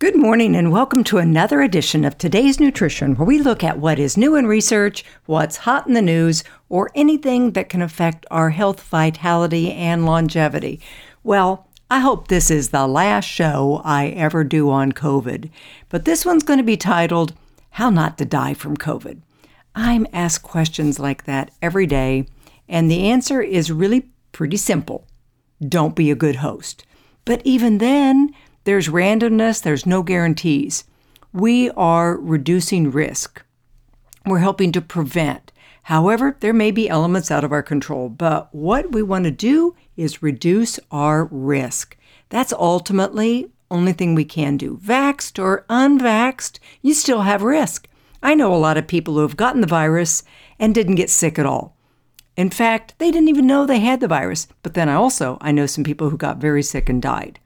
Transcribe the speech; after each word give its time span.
Good 0.00 0.14
morning, 0.14 0.54
and 0.54 0.70
welcome 0.70 1.02
to 1.04 1.18
another 1.18 1.60
edition 1.60 2.04
of 2.04 2.16
Today's 2.16 2.60
Nutrition, 2.60 3.16
where 3.16 3.26
we 3.26 3.40
look 3.40 3.64
at 3.64 3.80
what 3.80 3.98
is 3.98 4.16
new 4.16 4.36
in 4.36 4.46
research, 4.46 5.04
what's 5.26 5.56
hot 5.56 5.88
in 5.88 5.94
the 5.94 6.00
news, 6.00 6.44
or 6.68 6.92
anything 6.94 7.50
that 7.54 7.68
can 7.68 7.82
affect 7.82 8.24
our 8.30 8.50
health, 8.50 8.80
vitality, 8.80 9.72
and 9.72 10.06
longevity. 10.06 10.80
Well, 11.24 11.66
I 11.90 11.98
hope 11.98 12.28
this 12.28 12.48
is 12.48 12.68
the 12.68 12.86
last 12.86 13.24
show 13.24 13.82
I 13.84 14.10
ever 14.10 14.44
do 14.44 14.70
on 14.70 14.92
COVID, 14.92 15.50
but 15.88 16.04
this 16.04 16.24
one's 16.24 16.44
going 16.44 16.60
to 16.60 16.64
be 16.64 16.76
titled 16.76 17.32
How 17.70 17.90
Not 17.90 18.18
to 18.18 18.24
Die 18.24 18.54
from 18.54 18.76
COVID. 18.76 19.20
I'm 19.74 20.06
asked 20.12 20.44
questions 20.44 21.00
like 21.00 21.24
that 21.24 21.50
every 21.60 21.86
day, 21.86 22.28
and 22.68 22.88
the 22.88 23.08
answer 23.08 23.42
is 23.42 23.72
really 23.72 24.12
pretty 24.30 24.58
simple 24.58 25.08
don't 25.60 25.96
be 25.96 26.08
a 26.12 26.14
good 26.14 26.36
host. 26.36 26.84
But 27.24 27.42
even 27.44 27.78
then, 27.78 28.32
there's 28.68 28.88
randomness, 28.88 29.62
there's 29.62 29.86
no 29.86 30.02
guarantees. 30.02 30.84
We 31.32 31.70
are 31.70 32.18
reducing 32.18 32.90
risk. 32.90 33.42
We're 34.26 34.40
helping 34.40 34.72
to 34.72 34.82
prevent. 34.82 35.52
However, 35.84 36.36
there 36.40 36.52
may 36.52 36.70
be 36.70 36.86
elements 36.86 37.30
out 37.30 37.44
of 37.44 37.50
our 37.50 37.62
control, 37.62 38.10
but 38.10 38.54
what 38.54 38.92
we 38.92 39.02
want 39.02 39.24
to 39.24 39.30
do 39.30 39.74
is 39.96 40.22
reduce 40.22 40.78
our 40.90 41.24
risk. 41.30 41.96
That's 42.28 42.52
ultimately 42.52 43.50
only 43.70 43.94
thing 43.94 44.14
we 44.14 44.26
can 44.26 44.58
do. 44.58 44.76
Vaxed 44.84 45.42
or 45.42 45.64
unvaxed, 45.70 46.60
you 46.82 46.92
still 46.92 47.22
have 47.22 47.40
risk. 47.40 47.88
I 48.22 48.34
know 48.34 48.54
a 48.54 48.56
lot 48.56 48.76
of 48.76 48.86
people 48.86 49.14
who 49.14 49.20
have 49.20 49.38
gotten 49.38 49.62
the 49.62 49.66
virus 49.66 50.24
and 50.58 50.74
didn't 50.74 50.96
get 50.96 51.08
sick 51.08 51.38
at 51.38 51.46
all. 51.46 51.74
In 52.36 52.50
fact, 52.50 52.96
they 52.98 53.10
didn't 53.10 53.30
even 53.30 53.46
know 53.46 53.64
they 53.64 53.80
had 53.80 54.00
the 54.00 54.08
virus. 54.08 54.46
But 54.62 54.74
then 54.74 54.90
I 54.90 54.94
also 54.94 55.38
I 55.40 55.52
know 55.52 55.64
some 55.64 55.84
people 55.84 56.10
who 56.10 56.18
got 56.18 56.36
very 56.36 56.62
sick 56.62 56.90
and 56.90 57.00
died. 57.00 57.40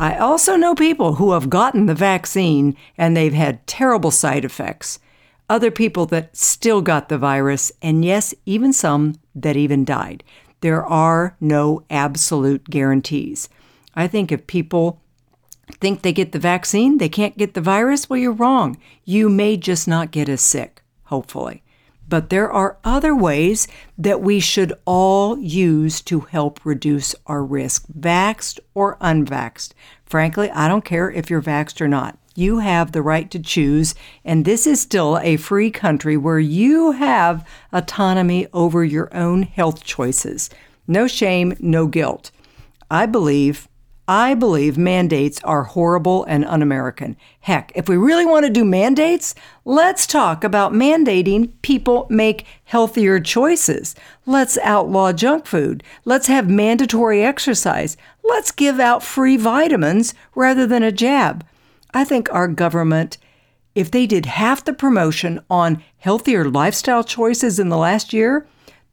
I 0.00 0.16
also 0.16 0.54
know 0.54 0.76
people 0.76 1.16
who 1.16 1.32
have 1.32 1.50
gotten 1.50 1.86
the 1.86 1.94
vaccine 1.94 2.76
and 2.96 3.16
they've 3.16 3.34
had 3.34 3.66
terrible 3.66 4.12
side 4.12 4.44
effects. 4.44 5.00
Other 5.50 5.72
people 5.72 6.06
that 6.06 6.36
still 6.36 6.82
got 6.82 7.08
the 7.08 7.18
virus, 7.18 7.72
and 7.82 8.04
yes, 8.04 8.32
even 8.46 8.72
some 8.72 9.16
that 9.34 9.56
even 9.56 9.84
died. 9.84 10.22
There 10.60 10.86
are 10.86 11.36
no 11.40 11.82
absolute 11.90 12.70
guarantees. 12.70 13.48
I 13.96 14.06
think 14.06 14.30
if 14.30 14.46
people 14.46 15.02
think 15.80 16.02
they 16.02 16.12
get 16.12 16.30
the 16.30 16.38
vaccine, 16.38 16.98
they 16.98 17.08
can't 17.08 17.36
get 17.36 17.54
the 17.54 17.60
virus, 17.60 18.08
well, 18.08 18.20
you're 18.20 18.30
wrong. 18.30 18.78
You 19.04 19.28
may 19.28 19.56
just 19.56 19.88
not 19.88 20.12
get 20.12 20.28
as 20.28 20.40
sick, 20.40 20.80
hopefully. 21.04 21.64
But 22.08 22.30
there 22.30 22.50
are 22.50 22.78
other 22.84 23.14
ways 23.14 23.68
that 23.98 24.22
we 24.22 24.40
should 24.40 24.72
all 24.86 25.38
use 25.38 26.00
to 26.02 26.20
help 26.20 26.64
reduce 26.64 27.14
our 27.26 27.44
risk, 27.44 27.84
vaxxed 27.88 28.60
or 28.74 28.96
unvaxxed. 28.96 29.72
Frankly, 30.06 30.50
I 30.50 30.68
don't 30.68 30.84
care 30.84 31.10
if 31.10 31.28
you're 31.28 31.42
vaxxed 31.42 31.82
or 31.82 31.88
not. 31.88 32.18
You 32.34 32.60
have 32.60 32.92
the 32.92 33.02
right 33.02 33.30
to 33.32 33.38
choose, 33.38 33.94
and 34.24 34.44
this 34.44 34.66
is 34.66 34.80
still 34.80 35.18
a 35.18 35.36
free 35.36 35.70
country 35.70 36.16
where 36.16 36.38
you 36.38 36.92
have 36.92 37.46
autonomy 37.72 38.46
over 38.52 38.84
your 38.84 39.14
own 39.14 39.42
health 39.42 39.84
choices. 39.84 40.48
No 40.86 41.06
shame, 41.06 41.54
no 41.60 41.86
guilt. 41.88 42.30
I 42.90 43.04
believe 43.04 43.67
I 44.10 44.32
believe 44.32 44.78
mandates 44.78 45.38
are 45.44 45.64
horrible 45.64 46.24
and 46.24 46.42
un 46.46 46.62
American. 46.62 47.14
Heck, 47.40 47.70
if 47.74 47.90
we 47.90 47.98
really 47.98 48.24
want 48.24 48.46
to 48.46 48.50
do 48.50 48.64
mandates, 48.64 49.34
let's 49.66 50.06
talk 50.06 50.42
about 50.42 50.72
mandating 50.72 51.52
people 51.60 52.06
make 52.08 52.46
healthier 52.64 53.20
choices. 53.20 53.94
Let's 54.24 54.56
outlaw 54.62 55.12
junk 55.12 55.44
food. 55.44 55.84
Let's 56.06 56.26
have 56.28 56.48
mandatory 56.48 57.22
exercise. 57.22 57.98
Let's 58.24 58.50
give 58.50 58.80
out 58.80 59.02
free 59.02 59.36
vitamins 59.36 60.14
rather 60.34 60.66
than 60.66 60.82
a 60.82 60.90
jab. 60.90 61.44
I 61.92 62.04
think 62.04 62.32
our 62.32 62.48
government, 62.48 63.18
if 63.74 63.90
they 63.90 64.06
did 64.06 64.24
half 64.24 64.64
the 64.64 64.72
promotion 64.72 65.44
on 65.50 65.82
healthier 65.98 66.48
lifestyle 66.48 67.04
choices 67.04 67.58
in 67.58 67.68
the 67.68 67.76
last 67.76 68.14
year 68.14 68.46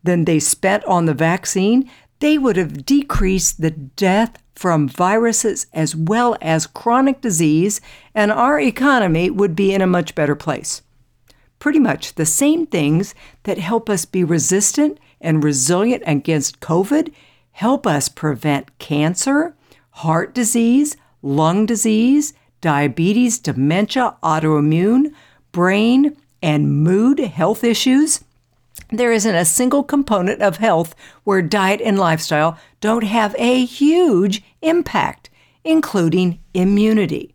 than 0.03 0.25
they 0.25 0.41
spent 0.41 0.83
on 0.83 1.05
the 1.05 1.13
vaccine, 1.13 1.89
they 2.19 2.37
would 2.37 2.57
have 2.57 2.85
decreased 2.85 3.61
the 3.61 3.71
death 3.71 4.37
from 4.55 4.87
viruses 4.87 5.67
as 5.73 5.95
well 5.95 6.35
as 6.41 6.67
chronic 6.67 7.21
disease, 7.21 7.81
and 8.13 8.31
our 8.31 8.59
economy 8.59 9.29
would 9.29 9.55
be 9.55 9.73
in 9.73 9.81
a 9.81 9.87
much 9.87 10.15
better 10.15 10.35
place. 10.35 10.81
Pretty 11.59 11.79
much 11.79 12.15
the 12.15 12.25
same 12.25 12.65
things 12.65 13.15
that 13.43 13.57
help 13.57 13.89
us 13.89 14.05
be 14.05 14.23
resistant 14.23 14.99
and 15.21 15.43
resilient 15.43 16.03
against 16.05 16.59
COVID 16.59 17.11
help 17.55 17.87
us 17.87 18.09
prevent 18.09 18.77
cancer, 18.79 19.55
heart 19.91 20.33
disease, 20.35 20.97
lung 21.21 21.65
disease, 21.65 22.33
diabetes, 22.59 23.39
dementia, 23.39 24.17
autoimmune, 24.21 25.13
brain, 25.53 26.17
and 26.43 26.83
mood 26.83 27.17
health 27.19 27.63
issues. 27.63 28.24
There 28.89 29.11
isn't 29.11 29.35
a 29.35 29.45
single 29.45 29.83
component 29.83 30.41
of 30.41 30.57
health 30.57 30.95
where 31.23 31.41
diet 31.41 31.81
and 31.81 31.97
lifestyle 31.97 32.57
don't 32.81 33.03
have 33.03 33.35
a 33.37 33.65
huge 33.65 34.43
impact, 34.61 35.29
including 35.63 36.39
immunity. 36.53 37.33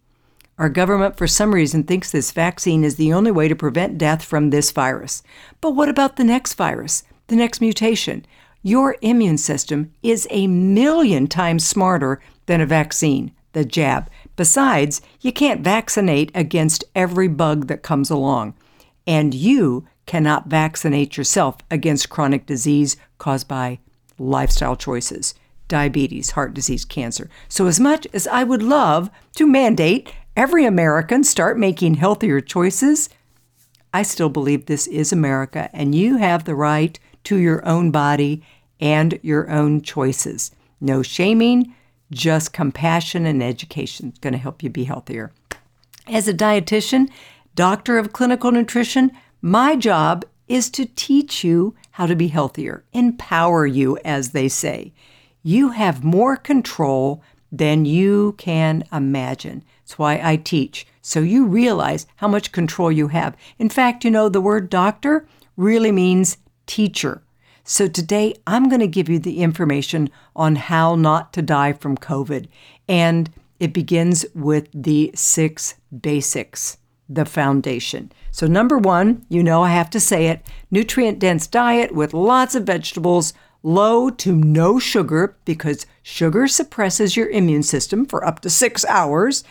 Our 0.58 0.68
government, 0.68 1.16
for 1.16 1.26
some 1.26 1.54
reason, 1.54 1.84
thinks 1.84 2.10
this 2.10 2.32
vaccine 2.32 2.84
is 2.84 2.96
the 2.96 3.12
only 3.12 3.30
way 3.30 3.48
to 3.48 3.56
prevent 3.56 3.98
death 3.98 4.22
from 4.22 4.50
this 4.50 4.70
virus. 4.70 5.22
But 5.60 5.70
what 5.70 5.88
about 5.88 6.16
the 6.16 6.24
next 6.24 6.54
virus, 6.54 7.02
the 7.28 7.36
next 7.36 7.60
mutation? 7.60 8.26
Your 8.62 8.96
immune 9.00 9.38
system 9.38 9.90
is 10.02 10.28
a 10.30 10.46
million 10.46 11.26
times 11.28 11.66
smarter 11.66 12.20
than 12.44 12.60
a 12.60 12.66
vaccine, 12.66 13.32
the 13.54 13.64
jab. 13.64 14.10
Besides, 14.36 15.00
you 15.22 15.32
can't 15.32 15.62
vaccinate 15.62 16.30
against 16.34 16.84
every 16.94 17.26
bug 17.26 17.66
that 17.68 17.82
comes 17.82 18.10
along. 18.10 18.54
And 19.06 19.32
you 19.32 19.86
cannot 20.10 20.48
vaccinate 20.48 21.16
yourself 21.16 21.58
against 21.70 22.10
chronic 22.10 22.44
disease 22.44 22.96
caused 23.18 23.46
by 23.46 23.78
lifestyle 24.18 24.74
choices, 24.74 25.36
diabetes, 25.68 26.32
heart 26.32 26.52
disease, 26.52 26.84
cancer. 26.84 27.30
So, 27.48 27.68
as 27.68 27.78
much 27.78 28.08
as 28.12 28.26
I 28.26 28.42
would 28.42 28.60
love 28.60 29.08
to 29.36 29.46
mandate 29.46 30.12
every 30.36 30.64
American 30.64 31.22
start 31.22 31.60
making 31.60 31.94
healthier 31.94 32.40
choices, 32.40 33.08
I 33.94 34.02
still 34.02 34.28
believe 34.28 34.66
this 34.66 34.88
is 34.88 35.12
America 35.12 35.70
and 35.72 35.94
you 35.94 36.16
have 36.16 36.42
the 36.42 36.56
right 36.56 36.98
to 37.24 37.36
your 37.36 37.64
own 37.64 37.92
body 37.92 38.42
and 38.80 39.16
your 39.22 39.48
own 39.48 39.80
choices. 39.80 40.50
No 40.80 41.02
shaming, 41.02 41.72
just 42.10 42.52
compassion 42.52 43.26
and 43.26 43.44
education 43.44 44.08
is 44.08 44.18
going 44.18 44.32
to 44.32 44.40
help 44.40 44.64
you 44.64 44.70
be 44.70 44.82
healthier. 44.82 45.30
As 46.08 46.26
a 46.26 46.34
dietitian, 46.34 47.08
doctor 47.54 47.96
of 47.96 48.12
clinical 48.12 48.50
nutrition, 48.50 49.12
my 49.42 49.76
job 49.76 50.24
is 50.48 50.68
to 50.70 50.84
teach 50.84 51.44
you 51.44 51.74
how 51.92 52.06
to 52.06 52.16
be 52.16 52.28
healthier, 52.28 52.84
empower 52.92 53.66
you, 53.66 53.96
as 54.04 54.30
they 54.30 54.48
say. 54.48 54.92
You 55.42 55.70
have 55.70 56.04
more 56.04 56.36
control 56.36 57.22
than 57.52 57.84
you 57.84 58.34
can 58.38 58.84
imagine. 58.92 59.64
That's 59.82 59.98
why 59.98 60.20
I 60.22 60.36
teach. 60.36 60.86
So 61.02 61.20
you 61.20 61.46
realize 61.46 62.06
how 62.16 62.28
much 62.28 62.52
control 62.52 62.92
you 62.92 63.08
have. 63.08 63.36
In 63.58 63.68
fact, 63.68 64.04
you 64.04 64.10
know, 64.10 64.28
the 64.28 64.40
word 64.40 64.70
doctor 64.70 65.26
really 65.56 65.92
means 65.92 66.36
teacher. 66.66 67.22
So 67.64 67.86
today 67.88 68.34
I'm 68.46 68.68
going 68.68 68.80
to 68.80 68.86
give 68.86 69.08
you 69.08 69.18
the 69.18 69.38
information 69.38 70.10
on 70.36 70.56
how 70.56 70.94
not 70.94 71.32
to 71.34 71.42
die 71.42 71.72
from 71.72 71.96
COVID. 71.96 72.48
And 72.88 73.30
it 73.58 73.72
begins 73.72 74.24
with 74.34 74.68
the 74.74 75.12
six 75.14 75.74
basics, 75.96 76.78
the 77.10 77.24
foundation. 77.24 78.12
So, 78.30 78.46
number 78.46 78.78
one, 78.78 79.26
you 79.28 79.42
know 79.42 79.64
I 79.64 79.70
have 79.70 79.90
to 79.90 80.00
say 80.00 80.28
it 80.28 80.46
nutrient 80.70 81.18
dense 81.18 81.48
diet 81.48 81.92
with 81.92 82.14
lots 82.14 82.54
of 82.54 82.62
vegetables, 82.62 83.34
low 83.64 84.08
to 84.10 84.32
no 84.32 84.78
sugar, 84.78 85.36
because 85.44 85.84
sugar 86.02 86.46
suppresses 86.46 87.16
your 87.16 87.28
immune 87.28 87.64
system 87.64 88.06
for 88.06 88.24
up 88.24 88.40
to 88.40 88.48
six 88.50 88.84
hours. 88.84 89.42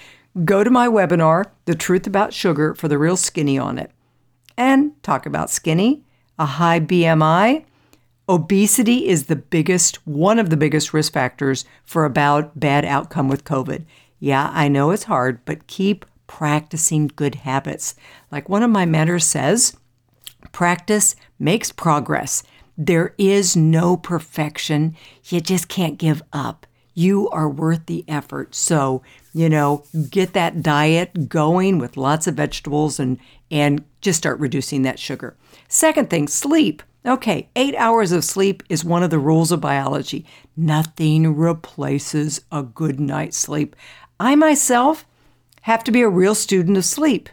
Go 0.46 0.64
to 0.64 0.70
my 0.70 0.88
webinar, 0.88 1.46
The 1.66 1.76
Truth 1.76 2.08
About 2.08 2.34
Sugar, 2.34 2.74
for 2.74 2.88
the 2.88 2.98
real 2.98 3.18
skinny 3.18 3.60
on 3.60 3.78
it. 3.78 3.92
And 4.56 5.02
talk 5.04 5.26
about 5.26 5.50
skinny, 5.50 6.04
a 6.38 6.46
high 6.46 6.80
BMI. 6.80 7.66
Obesity 8.30 9.08
is 9.08 9.26
the 9.26 9.36
biggest, 9.36 10.08
one 10.08 10.40
of 10.40 10.50
the 10.50 10.58
biggest 10.58 10.94
risk 10.94 11.12
factors 11.12 11.66
for 11.84 12.06
about 12.06 12.58
bad 12.58 12.86
outcome 12.86 13.28
with 13.28 13.44
COVID. 13.44 13.86
Yeah, 14.20 14.50
I 14.54 14.68
know 14.68 14.92
it's 14.92 15.06
hard, 15.06 15.44
but 15.46 15.68
keep 15.68 16.06
practicing 16.30 17.08
good 17.08 17.34
habits. 17.34 17.96
Like 18.32 18.48
one 18.48 18.62
of 18.62 18.70
my 18.70 18.86
mentors 18.86 19.26
says, 19.26 19.76
practice 20.52 21.16
makes 21.40 21.72
progress. 21.72 22.44
There 22.78 23.16
is 23.18 23.58
no 23.58 23.98
perfection. 23.98 24.96
You 25.26 25.42
just 25.42 25.68
can't 25.68 25.98
give 25.98 26.22
up. 26.32 26.68
You 26.94 27.30
are 27.30 27.50
worth 27.50 27.88
the 27.88 28.06
effort. 28.08 28.54
So, 28.54 29.02
you 29.34 29.50
know, 29.50 29.84
get 30.12 30.34
that 30.34 30.62
diet 30.62 31.28
going 31.30 31.80
with 31.80 31.98
lots 31.98 32.28
of 32.28 32.36
vegetables 32.36 33.00
and 33.00 33.18
and 33.50 33.84
just 34.00 34.20
start 34.20 34.40
reducing 34.40 34.84
that 34.84 35.00
sugar. 35.00 35.36
Second 35.68 36.12
thing, 36.12 36.28
sleep. 36.28 36.84
Okay, 37.06 37.50
8 37.56 37.76
hours 37.76 38.12
of 38.12 38.24
sleep 38.24 38.62
is 38.70 38.86
one 38.86 39.02
of 39.02 39.10
the 39.10 39.18
rules 39.18 39.52
of 39.52 39.62
biology. 39.62 40.26
Nothing 40.56 41.36
replaces 41.36 42.42
a 42.52 42.62
good 42.62 43.00
night's 43.00 43.38
sleep. 43.38 43.76
I 44.20 44.36
myself 44.36 45.06
Have 45.62 45.84
to 45.86 45.92
be 45.92 46.02
a 46.02 46.10
real 46.10 46.36
student 46.36 46.78
of 46.78 46.86
sleep. 46.86 47.30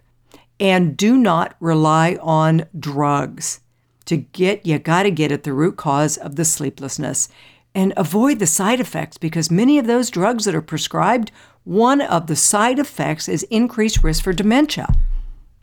And 0.58 0.96
do 0.96 1.17
not 1.17 1.55
rely 1.61 2.19
on 2.20 2.67
drugs. 2.78 3.61
To 4.06 4.17
get, 4.17 4.64
you 4.64 4.78
got 4.78 5.02
to 5.02 5.11
get 5.11 5.32
at 5.32 5.43
the 5.43 5.52
root 5.52 5.76
cause 5.76 6.17
of 6.17 6.37
the 6.37 6.44
sleeplessness 6.44 7.28
and 7.75 7.93
avoid 7.96 8.38
the 8.38 8.46
side 8.46 8.81
effects 8.81 9.19
because 9.19 9.50
many 9.50 9.78
of 9.78 9.87
those 9.87 10.11
drugs 10.11 10.46
that 10.46 10.55
are 10.55 10.62
prescribed, 10.62 11.31
one 11.64 12.00
of 12.00 12.26
the 12.26 12.37
side 12.37 12.78
effects 12.78 13.28
is 13.28 13.43
increased 13.44 14.02
risk 14.02 14.25
for 14.25 14.32
dementia. 14.32 14.94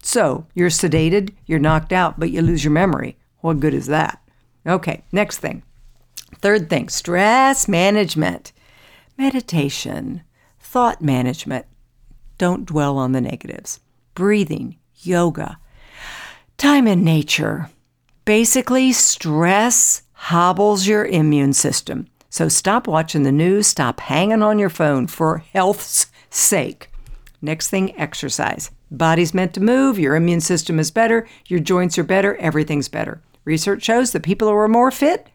So 0.04 0.46
you're 0.54 0.70
sedated, 0.70 1.34
you're 1.46 1.58
knocked 1.58 1.92
out, 1.92 2.20
but 2.20 2.30
you 2.30 2.42
lose 2.42 2.64
your 2.64 2.72
memory. 2.72 3.18
What 3.40 3.62
good 3.62 3.74
is 3.74 3.88
that? 3.88 4.22
Okay, 4.68 5.04
next 5.12 5.40
thing. 5.40 5.64
Third 6.36 6.70
thing 6.70 6.90
stress 6.90 7.68
management, 7.68 8.52
meditation, 9.18 10.22
thought 10.60 11.02
management. 11.02 11.66
Don't 12.38 12.66
dwell 12.66 12.98
on 12.98 13.12
the 13.12 13.22
negatives. 13.22 13.80
Breathing, 14.16 14.78
yoga, 14.98 15.58
time 16.58 16.88
in 16.88 17.04
nature. 17.04 17.70
Basically, 18.26 18.94
stress 18.94 20.04
hobbles 20.14 20.88
your 20.88 21.06
immune 21.06 21.54
system. 21.54 22.08
So 22.30 22.48
stop 22.48 22.88
watching 22.88 23.24
the 23.24 23.32
news, 23.32 23.68
stop 23.68 24.00
hanging 24.00 24.42
on 24.42 24.58
your 24.58 24.70
phone 24.70 25.08
for 25.08 25.44
health's 25.54 26.08
sake. 26.30 26.90
Next 27.42 27.70
thing, 27.70 27.96
exercise. 28.00 28.72
Body's 28.90 29.34
meant 29.34 29.54
to 29.56 29.62
move, 29.62 30.00
your 30.00 30.16
immune 30.16 30.42
system 30.42 30.80
is 30.80 30.92
better, 30.92 31.28
your 31.48 31.60
joints 31.60 31.98
are 31.98 32.04
better, 32.04 32.36
everything's 32.38 32.88
better. 32.88 33.22
Research 33.44 33.84
shows 33.84 34.12
that 34.12 34.24
people 34.24 34.48
who 34.48 34.56
are 34.56 34.68
more 34.68 34.92
fit 34.92 35.28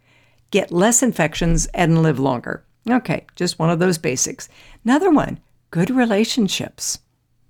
get 0.51 0.73
less 0.73 1.03
infections 1.03 1.67
and 1.75 2.03
live 2.03 2.19
longer. 2.19 2.65
Okay, 2.89 3.27
just 3.37 3.59
one 3.59 3.69
of 3.71 3.79
those 3.79 3.99
basics. 3.99 4.49
Another 4.85 5.11
one 5.11 5.39
good 5.71 5.91
relationships. 5.91 6.99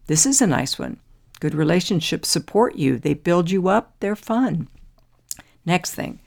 This 0.07 0.27
is 0.27 0.41
a 0.41 0.47
nice 0.47 0.79
one. 0.79 0.99
Good 1.41 1.55
relationships 1.55 2.29
support 2.29 2.75
you, 2.77 2.99
they 2.99 3.15
build 3.15 3.51
you 3.51 3.69
up, 3.69 3.95
they're 4.01 4.17
fun. 4.17 4.69
Next 5.65 5.95
thing 5.95 6.21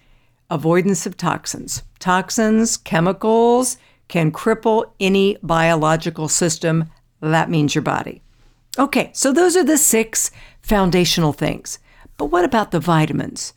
avoidance 0.49 1.05
of 1.05 1.15
toxins. 1.15 1.81
Toxins, 1.99 2.75
chemicals 2.75 3.77
can 4.09 4.31
cripple 4.31 4.91
any 4.99 5.38
biological 5.41 6.27
system. 6.27 6.91
That 7.21 7.49
means 7.49 7.73
your 7.73 7.81
body. 7.81 8.21
Okay, 8.77 9.11
so 9.13 9.31
those 9.31 9.55
are 9.55 9.63
the 9.63 9.77
six 9.77 10.29
foundational 10.61 11.31
things. 11.31 11.79
But 12.17 12.25
what 12.25 12.43
about 12.43 12.71
the 12.71 12.81
vitamins? 12.81 13.53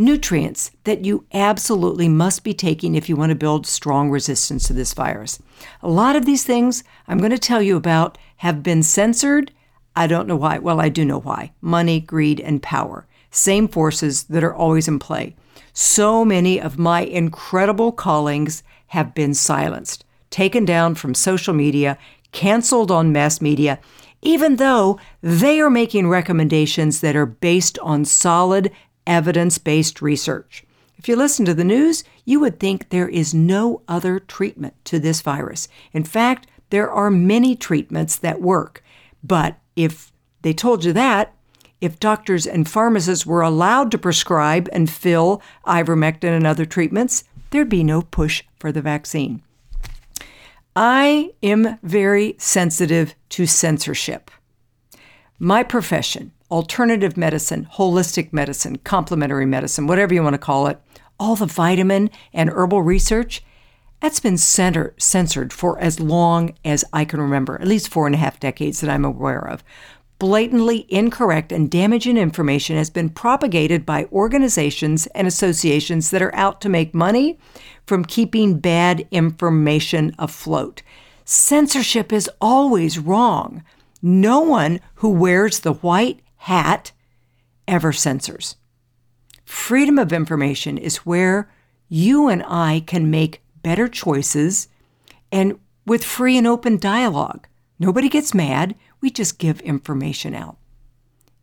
Nutrients 0.00 0.70
that 0.84 1.04
you 1.04 1.26
absolutely 1.34 2.08
must 2.08 2.44
be 2.44 2.54
taking 2.54 2.94
if 2.94 3.08
you 3.08 3.16
want 3.16 3.30
to 3.30 3.34
build 3.34 3.66
strong 3.66 4.10
resistance 4.10 4.68
to 4.68 4.72
this 4.72 4.94
virus. 4.94 5.40
A 5.82 5.88
lot 5.88 6.14
of 6.14 6.24
these 6.24 6.44
things 6.44 6.84
I'm 7.08 7.18
going 7.18 7.32
to 7.32 7.38
tell 7.38 7.60
you 7.60 7.76
about 7.76 8.16
have 8.36 8.62
been 8.62 8.84
censored. 8.84 9.50
I 9.96 10.06
don't 10.06 10.28
know 10.28 10.36
why. 10.36 10.58
Well, 10.58 10.80
I 10.80 10.88
do 10.88 11.04
know 11.04 11.18
why. 11.18 11.50
Money, 11.60 11.98
greed, 11.98 12.38
and 12.38 12.62
power. 12.62 13.08
Same 13.32 13.66
forces 13.66 14.22
that 14.24 14.44
are 14.44 14.54
always 14.54 14.86
in 14.86 15.00
play. 15.00 15.34
So 15.72 16.24
many 16.24 16.60
of 16.60 16.78
my 16.78 17.00
incredible 17.00 17.90
callings 17.90 18.62
have 18.88 19.16
been 19.16 19.34
silenced, 19.34 20.04
taken 20.30 20.64
down 20.64 20.94
from 20.94 21.12
social 21.12 21.54
media, 21.54 21.98
canceled 22.30 22.92
on 22.92 23.10
mass 23.10 23.40
media, 23.40 23.80
even 24.22 24.56
though 24.56 24.98
they 25.22 25.60
are 25.60 25.70
making 25.70 26.08
recommendations 26.08 27.00
that 27.00 27.16
are 27.16 27.26
based 27.26 27.78
on 27.80 28.04
solid, 28.04 28.70
evidence 29.08 29.58
based 29.58 30.00
research. 30.00 30.64
If 30.98 31.08
you 31.08 31.16
listen 31.16 31.44
to 31.46 31.54
the 31.54 31.64
news, 31.64 32.04
you 32.24 32.38
would 32.40 32.60
think 32.60 32.88
there 32.88 33.08
is 33.08 33.32
no 33.34 33.82
other 33.88 34.20
treatment 34.20 34.74
to 34.84 34.98
this 34.98 35.22
virus. 35.22 35.68
In 35.92 36.04
fact, 36.04 36.46
there 36.70 36.90
are 36.90 37.10
many 37.10 37.56
treatments 37.56 38.16
that 38.16 38.40
work. 38.40 38.82
But 39.22 39.58
if 39.74 40.12
they 40.42 40.52
told 40.52 40.84
you 40.84 40.92
that, 40.92 41.34
if 41.80 42.00
doctors 42.00 42.46
and 42.46 42.68
pharmacists 42.68 43.24
were 43.24 43.42
allowed 43.42 43.90
to 43.92 43.98
prescribe 43.98 44.68
and 44.72 44.90
fill 44.90 45.40
ivermectin 45.64 46.36
and 46.36 46.46
other 46.46 46.64
treatments, 46.64 47.24
there'd 47.50 47.68
be 47.68 47.84
no 47.84 48.02
push 48.02 48.42
for 48.58 48.72
the 48.72 48.82
vaccine. 48.82 49.42
I 50.74 51.30
am 51.42 51.78
very 51.82 52.34
sensitive 52.38 53.14
to 53.30 53.46
censorship. 53.46 54.30
My 55.38 55.62
profession, 55.62 56.32
alternative 56.50 57.16
medicine, 57.16 57.68
holistic 57.74 58.32
medicine, 58.32 58.78
complementary 58.78 59.46
medicine, 59.46 59.86
whatever 59.86 60.14
you 60.14 60.22
want 60.22 60.34
to 60.34 60.38
call 60.38 60.66
it, 60.66 60.80
all 61.20 61.36
the 61.36 61.46
vitamin 61.46 62.10
and 62.32 62.50
herbal 62.50 62.82
research, 62.82 63.42
that's 64.00 64.20
been 64.20 64.38
center, 64.38 64.94
censored 64.96 65.52
for 65.52 65.78
as 65.80 65.98
long 65.98 66.54
as 66.64 66.84
I 66.92 67.04
can 67.04 67.20
remember, 67.20 67.60
at 67.60 67.66
least 67.66 67.88
four 67.88 68.06
and 68.06 68.14
a 68.14 68.18
half 68.18 68.38
decades 68.38 68.80
that 68.80 68.90
I'm 68.90 69.04
aware 69.04 69.46
of. 69.46 69.64
Blatantly 70.20 70.86
incorrect 70.88 71.52
and 71.52 71.70
damaging 71.70 72.16
information 72.16 72.76
has 72.76 72.90
been 72.90 73.10
propagated 73.10 73.86
by 73.86 74.06
organizations 74.06 75.06
and 75.08 75.26
associations 75.26 76.10
that 76.10 76.22
are 76.22 76.34
out 76.34 76.60
to 76.60 76.68
make 76.68 76.94
money 76.94 77.38
from 77.86 78.04
keeping 78.04 78.58
bad 78.58 79.06
information 79.10 80.14
afloat. 80.18 80.82
Censorship 81.24 82.12
is 82.12 82.30
always 82.40 82.98
wrong. 82.98 83.62
No 84.00 84.40
one 84.40 84.80
who 84.96 85.10
wears 85.10 85.60
the 85.60 85.74
white 85.74 86.20
hat 86.48 86.92
ever 87.66 87.92
censors. 87.92 88.56
Freedom 89.44 89.98
of 89.98 90.14
information 90.14 90.78
is 90.78 91.04
where 91.04 91.50
you 91.90 92.28
and 92.28 92.42
I 92.46 92.82
can 92.86 93.10
make 93.10 93.42
better 93.62 93.86
choices 93.86 94.68
and 95.30 95.58
with 95.84 96.02
free 96.02 96.38
and 96.38 96.46
open 96.46 96.78
dialogue. 96.78 97.46
Nobody 97.78 98.08
gets 98.08 98.32
mad, 98.32 98.74
we 99.02 99.10
just 99.10 99.38
give 99.38 99.60
information 99.60 100.34
out. 100.34 100.56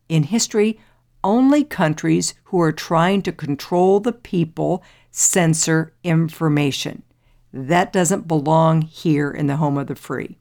In 0.10 0.24
history, 0.24 0.80
only 1.24 1.63
countries 1.63 2.34
who 2.46 2.60
are 2.60 2.72
trying 2.72 3.22
to 3.24 3.31
control 3.31 4.00
the 4.00 4.12
people 4.12 4.84
censor 5.12 5.94
information. 6.04 7.04
That 7.54 7.94
doesn't 7.94 8.28
belong 8.28 8.81
here 8.81 9.30
in 9.30 9.46
the 9.46 9.57
home 9.57 9.78
of 9.78 9.86
the 9.86 9.96
free. 9.96 10.40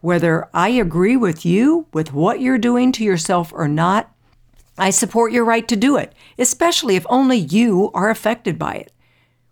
Whether 0.00 0.48
I 0.54 0.68
agree 0.68 1.16
with 1.16 1.44
you 1.44 1.86
with 1.92 2.12
what 2.12 2.40
you're 2.40 2.58
doing 2.58 2.92
to 2.92 3.04
yourself 3.04 3.52
or 3.52 3.66
not, 3.66 4.14
I 4.78 4.90
support 4.90 5.32
your 5.32 5.44
right 5.44 5.66
to 5.66 5.74
do 5.74 5.96
it, 5.96 6.12
especially 6.38 6.94
if 6.94 7.04
only 7.08 7.36
you 7.36 7.90
are 7.94 8.10
affected 8.10 8.58
by 8.58 8.74
it. 8.74 8.92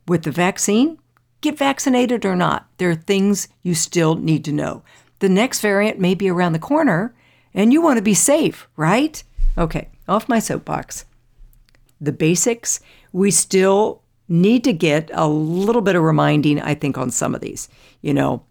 With 0.07 0.23
the 0.23 0.31
vaccine, 0.31 0.99
get 1.41 1.59
vaccinated 1.59 2.25
or 2.25 2.37
not, 2.37 2.69
there 2.79 2.91
are 2.91 2.95
things 2.95 3.49
you 3.65 3.75
still 3.75 4.15
need 4.15 4.45
to 4.45 4.53
know. 4.53 4.85
The 5.19 5.29
next 5.29 5.61
variant 5.61 5.99
may 5.99 6.15
be 6.15 6.31
around 6.31 6.53
the 6.53 6.61
corner, 6.61 7.13
and 7.53 7.73
you 7.73 7.83
want 7.83 7.97
to 7.97 8.03
be 8.03 8.15
safe, 8.15 8.69
right? 8.77 9.21
Okay, 9.59 9.89
off 10.07 10.29
my 10.29 10.39
soapbox. 10.39 11.07
The 12.01 12.13
basics, 12.13 12.79
we 13.13 13.33
still 13.33 14.03
need 14.29 14.63
to 14.65 14.73
get 14.73 15.11
a 15.13 15.27
little 15.27 15.83
bit 15.83 15.97
of 15.97 16.03
reminding, 16.03 16.61
I 16.61 16.75
think, 16.75 16.99
on 16.99 17.11
some 17.11 17.35
of 17.35 17.41
these. 17.41 17.69
You 18.01 18.15
know, 18.15 18.45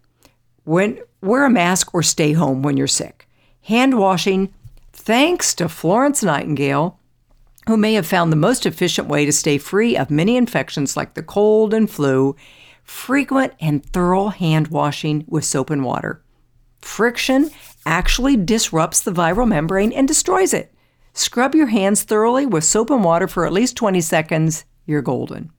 when 0.64 0.98
wear 1.26 1.44
a 1.44 1.50
mask 1.50 1.92
or 1.94 2.02
stay 2.02 2.32
home 2.32 2.62
when 2.62 2.76
you're 2.76 2.86
sick. 2.86 3.28
Hand 3.62 3.98
washing, 3.98 4.54
thanks 4.92 5.54
to 5.56 5.68
Florence 5.68 6.22
Nightingale, 6.22 6.98
who 7.66 7.76
may 7.76 7.94
have 7.94 8.06
found 8.06 8.32
the 8.32 8.36
most 8.36 8.64
efficient 8.64 9.08
way 9.08 9.24
to 9.26 9.32
stay 9.32 9.58
free 9.58 9.96
of 9.96 10.10
many 10.10 10.36
infections 10.36 10.96
like 10.96 11.14
the 11.14 11.22
cold 11.22 11.74
and 11.74 11.90
flu, 11.90 12.36
frequent 12.84 13.52
and 13.60 13.84
thorough 13.84 14.28
hand 14.28 14.68
washing 14.68 15.24
with 15.26 15.44
soap 15.44 15.70
and 15.70 15.84
water. 15.84 16.22
Friction 16.80 17.50
actually 17.84 18.36
disrupts 18.36 19.02
the 19.02 19.12
viral 19.12 19.48
membrane 19.48 19.92
and 19.92 20.06
destroys 20.06 20.54
it. 20.54 20.72
Scrub 21.12 21.54
your 21.54 21.66
hands 21.66 22.04
thoroughly 22.04 22.46
with 22.46 22.62
soap 22.62 22.90
and 22.90 23.02
water 23.02 23.26
for 23.26 23.44
at 23.44 23.52
least 23.52 23.76
20 23.76 24.00
seconds. 24.00 24.64
You're 24.84 25.02
golden. 25.02 25.50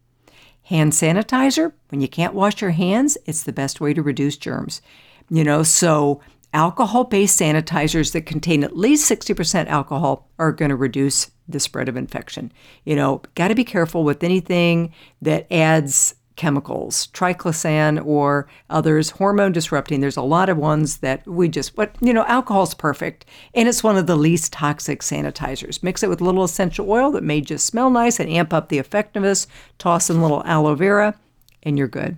Hand 0.63 0.93
sanitizer, 0.93 1.73
when 1.89 2.01
you 2.01 2.07
can't 2.07 2.33
wash 2.33 2.61
your 2.61 2.71
hands, 2.71 3.17
it's 3.25 3.43
the 3.43 3.53
best 3.53 3.81
way 3.81 3.93
to 3.93 4.01
reduce 4.01 4.37
germs. 4.37 4.81
You 5.29 5.43
know, 5.43 5.63
so 5.63 6.21
alcohol 6.53 7.03
based 7.03 7.39
sanitizers 7.39 8.13
that 8.13 8.25
contain 8.25 8.63
at 8.63 8.77
least 8.77 9.09
60% 9.09 9.67
alcohol 9.67 10.29
are 10.39 10.51
going 10.51 10.69
to 10.69 10.75
reduce 10.75 11.29
the 11.47 11.59
spread 11.59 11.89
of 11.89 11.97
infection. 11.97 12.51
You 12.85 12.95
know, 12.95 13.21
got 13.35 13.49
to 13.49 13.55
be 13.55 13.63
careful 13.63 14.03
with 14.03 14.23
anything 14.23 14.93
that 15.21 15.51
adds 15.51 16.15
chemicals, 16.37 17.07
triclosan 17.07 18.03
or 18.05 18.47
others, 18.69 19.09
hormone 19.09 19.51
disrupting. 19.51 19.99
There's 19.99 20.17
a 20.17 20.21
lot 20.21 20.49
of 20.49 20.57
ones 20.57 20.97
that 20.97 21.27
we 21.27 21.49
just, 21.49 21.75
but 21.75 21.95
you 21.99 22.13
know, 22.13 22.25
alcohol's 22.25 22.73
perfect 22.73 23.25
and 23.53 23.67
it's 23.67 23.83
one 23.83 23.97
of 23.97 24.07
the 24.07 24.15
least 24.15 24.53
toxic 24.53 25.01
sanitizers. 25.01 25.83
Mix 25.83 26.03
it 26.03 26.09
with 26.09 26.21
a 26.21 26.23
little 26.23 26.43
essential 26.43 26.89
oil 26.89 27.11
that 27.11 27.23
may 27.23 27.41
just 27.41 27.65
smell 27.65 27.89
nice 27.89 28.19
and 28.19 28.29
amp 28.29 28.53
up 28.53 28.69
the 28.69 28.77
effectiveness. 28.77 29.47
Toss 29.79 30.09
in 30.09 30.17
a 30.17 30.21
little 30.21 30.43
aloe 30.45 30.75
vera 30.75 31.15
and 31.63 31.77
you're 31.77 31.87
good. 31.87 32.17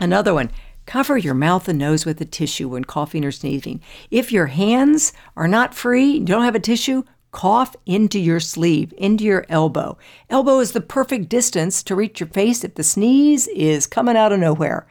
Another 0.00 0.34
one, 0.34 0.50
cover 0.90 1.16
your 1.16 1.34
mouth 1.34 1.68
and 1.68 1.78
nose 1.78 2.04
with 2.04 2.20
a 2.20 2.24
tissue 2.24 2.70
when 2.70 2.82
coughing 2.82 3.24
or 3.24 3.30
sneezing. 3.30 3.80
If 4.10 4.32
your 4.32 4.46
hands 4.46 5.12
are 5.36 5.46
not 5.46 5.72
free, 5.72 6.14
you 6.14 6.24
don't 6.24 6.42
have 6.42 6.56
a 6.56 6.60
tissue, 6.60 7.04
Cough 7.30 7.76
into 7.86 8.18
your 8.18 8.40
sleeve, 8.40 8.92
into 8.98 9.22
your 9.22 9.46
elbow. 9.48 9.96
Elbow 10.28 10.58
is 10.58 10.72
the 10.72 10.80
perfect 10.80 11.28
distance 11.28 11.84
to 11.84 11.94
reach 11.94 12.18
your 12.18 12.28
face 12.28 12.64
if 12.64 12.74
the 12.74 12.82
sneeze 12.82 13.46
is 13.54 13.86
coming 13.86 14.16
out 14.16 14.32
of 14.32 14.40
nowhere. 14.40 14.88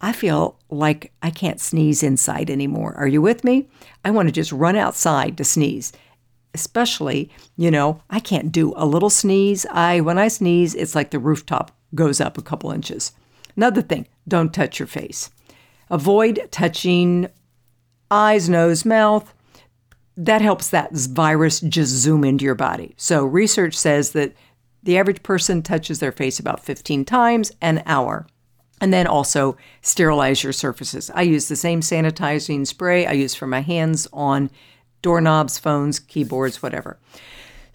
I 0.00 0.12
feel 0.12 0.58
like 0.68 1.12
I 1.22 1.30
can't 1.30 1.60
sneeze 1.60 2.02
inside 2.02 2.50
anymore. 2.50 2.94
Are 2.94 3.06
you 3.06 3.22
with 3.22 3.44
me? 3.44 3.68
I 4.04 4.10
want 4.10 4.26
to 4.26 4.32
just 4.32 4.50
run 4.50 4.74
outside 4.74 5.38
to 5.38 5.44
sneeze. 5.44 5.92
Especially, 6.54 7.30
you 7.56 7.70
know, 7.70 8.02
I 8.10 8.18
can't 8.18 8.50
do 8.50 8.74
a 8.76 8.84
little 8.84 9.10
sneeze. 9.10 9.64
I 9.70 10.00
when 10.00 10.18
I 10.18 10.26
sneeze, 10.26 10.74
it's 10.74 10.96
like 10.96 11.12
the 11.12 11.20
rooftop 11.20 11.70
goes 11.94 12.20
up 12.20 12.36
a 12.36 12.42
couple 12.42 12.72
inches. 12.72 13.12
Another 13.56 13.80
thing, 13.80 14.08
don't 14.28 14.52
touch 14.52 14.78
your 14.78 14.88
face. 14.88 15.30
Avoid 15.90 16.48
touching 16.50 17.28
eyes, 18.10 18.48
nose, 18.48 18.84
mouth. 18.84 19.32
That 20.16 20.40
helps 20.40 20.70
that 20.70 20.92
virus 20.92 21.60
just 21.60 21.92
zoom 21.92 22.24
into 22.24 22.44
your 22.44 22.54
body. 22.54 22.94
So, 22.96 23.24
research 23.24 23.74
says 23.74 24.12
that 24.12 24.32
the 24.82 24.98
average 24.98 25.22
person 25.22 25.62
touches 25.62 25.98
their 25.98 26.12
face 26.12 26.38
about 26.38 26.64
15 26.64 27.04
times 27.04 27.52
an 27.60 27.82
hour. 27.86 28.26
And 28.80 28.92
then 28.92 29.06
also 29.06 29.56
sterilize 29.80 30.42
your 30.42 30.52
surfaces. 30.52 31.10
I 31.14 31.22
use 31.22 31.48
the 31.48 31.56
same 31.56 31.80
sanitizing 31.80 32.66
spray 32.66 33.06
I 33.06 33.12
use 33.12 33.34
for 33.34 33.46
my 33.46 33.60
hands 33.60 34.06
on 34.12 34.50
doorknobs, 35.00 35.58
phones, 35.58 35.98
keyboards, 35.98 36.62
whatever. 36.62 36.98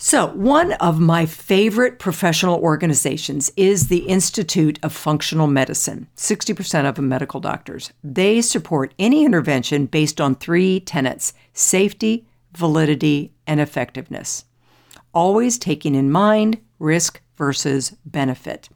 So, 0.04 0.30
one 0.30 0.74
of 0.74 1.00
my 1.00 1.28
favorite 1.28 2.00
professional 2.00 2.60
organizations 2.60 3.52
is 3.56 3.88
the 3.88 4.08
Institute 4.08 4.80
of 4.82 4.94
Functional 4.94 5.46
Medicine, 5.46 6.08
60% 6.18 6.90
of 6.90 6.96
them 6.96 7.08
medical 7.08 7.40
doctors. 7.40 7.94
They 8.04 8.42
support 8.42 8.96
any 8.98 9.24
intervention 9.24 9.86
based 9.86 10.20
on 10.20 10.34
three 10.34 10.80
tenets 10.80 11.34
safety, 11.54 12.26
validity, 12.52 13.32
and 13.46 13.60
effectiveness, 13.62 14.46
always 15.14 15.60
taking 15.60 15.94
in 15.94 16.10
mind 16.10 16.60
risk 16.80 17.22
versus 17.38 17.96
benefit. 18.04 18.70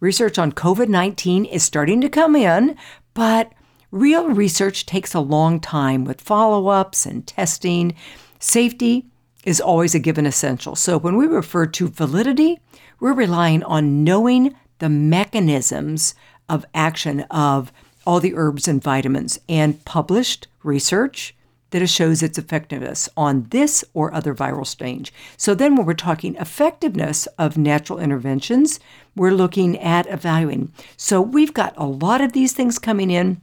Research 0.00 0.38
on 0.38 0.50
COVID 0.50 0.88
19 0.88 1.44
is 1.44 1.62
starting 1.62 2.00
to 2.00 2.08
come 2.08 2.34
in, 2.34 2.74
but 3.12 3.52
real 3.90 4.30
research 4.30 4.86
takes 4.86 5.12
a 5.12 5.20
long 5.20 5.60
time 5.60 6.06
with 6.06 6.22
follow 6.22 6.68
ups 6.68 7.04
and 7.04 7.26
testing. 7.26 7.94
Safety 8.38 9.09
is 9.44 9.60
always 9.60 9.94
a 9.94 9.98
given 9.98 10.26
essential. 10.26 10.76
So 10.76 10.98
when 10.98 11.16
we 11.16 11.26
refer 11.26 11.66
to 11.66 11.88
validity, 11.88 12.60
we're 12.98 13.12
relying 13.12 13.62
on 13.62 14.04
knowing 14.04 14.54
the 14.78 14.88
mechanisms 14.88 16.14
of 16.48 16.66
action 16.74 17.20
of 17.30 17.72
all 18.06 18.20
the 18.20 18.34
herbs 18.34 18.66
and 18.66 18.82
vitamins 18.82 19.38
and 19.48 19.84
published 19.84 20.48
research 20.62 21.34
that 21.70 21.86
shows 21.86 22.22
its 22.22 22.38
effectiveness 22.38 23.08
on 23.16 23.46
this 23.50 23.84
or 23.94 24.12
other 24.12 24.34
viral 24.34 24.66
stage. 24.66 25.12
So 25.36 25.54
then 25.54 25.76
when 25.76 25.86
we're 25.86 25.94
talking 25.94 26.34
effectiveness 26.36 27.26
of 27.38 27.56
natural 27.56 27.98
interventions, 27.98 28.80
we're 29.14 29.30
looking 29.30 29.78
at 29.78 30.08
evaluating. 30.08 30.72
So 30.96 31.20
we've 31.20 31.54
got 31.54 31.74
a 31.76 31.86
lot 31.86 32.20
of 32.20 32.32
these 32.32 32.52
things 32.52 32.78
coming 32.78 33.10
in. 33.10 33.40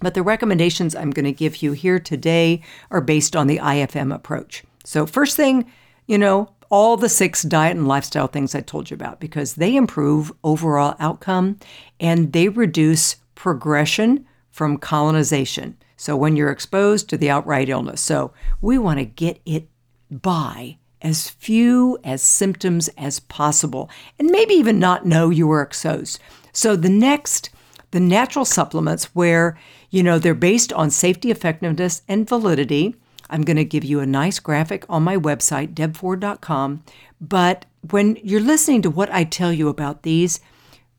But 0.00 0.14
the 0.14 0.22
recommendations 0.22 0.94
I'm 0.94 1.10
going 1.10 1.24
to 1.24 1.32
give 1.32 1.62
you 1.62 1.72
here 1.72 2.00
today 2.00 2.62
are 2.90 3.00
based 3.00 3.36
on 3.36 3.46
the 3.46 3.58
IFM 3.58 4.14
approach. 4.14 4.64
So, 4.84 5.06
first 5.06 5.36
thing, 5.36 5.70
you 6.06 6.18
know, 6.18 6.50
all 6.70 6.96
the 6.96 7.08
six 7.08 7.42
diet 7.42 7.76
and 7.76 7.88
lifestyle 7.88 8.26
things 8.26 8.54
I 8.54 8.60
told 8.60 8.90
you 8.90 8.94
about 8.94 9.20
because 9.20 9.54
they 9.54 9.76
improve 9.76 10.32
overall 10.42 10.94
outcome 10.98 11.58
and 12.00 12.32
they 12.32 12.48
reduce 12.48 13.16
progression 13.34 14.26
from 14.50 14.78
colonization. 14.78 15.76
So, 15.96 16.16
when 16.16 16.36
you're 16.36 16.50
exposed 16.50 17.08
to 17.08 17.16
the 17.16 17.30
outright 17.30 17.68
illness, 17.68 18.00
so 18.00 18.32
we 18.60 18.78
want 18.78 18.98
to 18.98 19.04
get 19.04 19.40
it 19.46 19.68
by 20.10 20.78
as 21.00 21.30
few 21.30 21.98
as 22.04 22.22
symptoms 22.22 22.88
as 22.96 23.20
possible 23.20 23.90
and 24.18 24.30
maybe 24.30 24.54
even 24.54 24.78
not 24.78 25.06
know 25.06 25.30
you 25.30 25.46
were 25.46 25.62
exposed. 25.62 26.20
So, 26.52 26.76
the 26.76 26.90
next, 26.90 27.50
the 27.90 28.00
natural 28.00 28.44
supplements 28.44 29.14
where, 29.14 29.58
you 29.90 30.02
know, 30.02 30.18
they're 30.18 30.34
based 30.34 30.72
on 30.72 30.90
safety, 30.90 31.30
effectiveness, 31.30 32.02
and 32.06 32.28
validity 32.28 32.96
I'm 33.34 33.42
going 33.42 33.56
to 33.56 33.64
give 33.64 33.82
you 33.82 33.98
a 33.98 34.06
nice 34.06 34.38
graphic 34.38 34.86
on 34.88 35.02
my 35.02 35.16
website, 35.16 35.74
debford.com. 35.74 36.84
But 37.20 37.64
when 37.90 38.16
you're 38.22 38.40
listening 38.40 38.80
to 38.82 38.90
what 38.90 39.10
I 39.10 39.24
tell 39.24 39.52
you 39.52 39.68
about 39.68 40.04
these, 40.04 40.38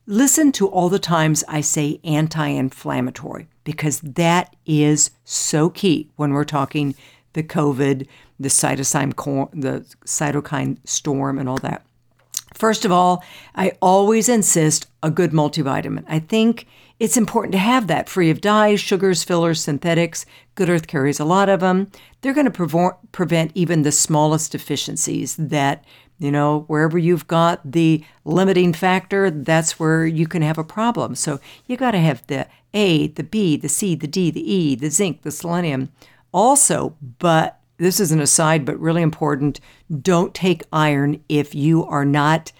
listen 0.06 0.52
to 0.52 0.68
all 0.68 0.90
the 0.90 0.98
times 0.98 1.44
I 1.48 1.62
say 1.62 1.98
anti 2.04 2.46
inflammatory 2.46 3.48
because 3.64 4.00
that 4.00 4.54
is 4.66 5.12
so 5.24 5.70
key 5.70 6.10
when 6.16 6.34
we're 6.34 6.44
talking 6.44 6.94
the 7.32 7.42
COVID, 7.42 8.06
the 8.38 8.48
cytosine, 8.48 9.16
the 9.54 9.86
cytokine 10.04 10.76
storm, 10.84 11.38
and 11.38 11.48
all 11.48 11.58
that. 11.58 11.86
First 12.52 12.84
of 12.84 12.92
all, 12.92 13.24
I 13.54 13.72
always 13.80 14.28
insist 14.28 14.86
a 15.02 15.10
good 15.10 15.30
multivitamin. 15.30 16.04
I 16.06 16.18
think 16.18 16.66
it's 16.98 17.16
important 17.16 17.52
to 17.52 17.58
have 17.58 17.86
that 17.86 18.08
free 18.08 18.30
of 18.30 18.40
dyes, 18.40 18.80
sugars, 18.80 19.22
fillers, 19.22 19.60
synthetics. 19.62 20.24
Good 20.54 20.70
Earth 20.70 20.86
carries 20.86 21.20
a 21.20 21.24
lot 21.24 21.48
of 21.48 21.60
them. 21.60 21.90
They're 22.20 22.32
going 22.32 22.50
to 22.50 22.94
prevent 23.12 23.52
even 23.54 23.82
the 23.82 23.92
smallest 23.92 24.52
deficiencies 24.52 25.36
that, 25.36 25.84
you 26.18 26.32
know, 26.32 26.64
wherever 26.68 26.96
you've 26.96 27.28
got 27.28 27.60
the 27.70 28.02
limiting 28.24 28.72
factor, 28.72 29.30
that's 29.30 29.78
where 29.78 30.06
you 30.06 30.26
can 30.26 30.40
have 30.40 30.56
a 30.56 30.64
problem. 30.64 31.14
So 31.14 31.38
you 31.66 31.76
got 31.76 31.90
to 31.90 31.98
have 31.98 32.26
the 32.26 32.46
A, 32.72 33.08
the 33.08 33.24
B, 33.24 33.58
the 33.58 33.68
C, 33.68 33.94
the 33.94 34.06
D, 34.06 34.30
the 34.30 34.50
E, 34.50 34.74
the 34.74 34.88
zinc, 34.88 35.20
the 35.22 35.30
selenium. 35.30 35.92
Also, 36.32 36.96
but 37.18 37.60
this 37.76 38.00
is 38.00 38.10
an 38.10 38.20
aside, 38.20 38.64
but 38.64 38.80
really 38.80 39.02
important 39.02 39.60
don't 40.00 40.32
take 40.32 40.62
iron 40.72 41.22
if 41.28 41.54
you 41.54 41.84
are 41.84 42.06
not 42.06 42.52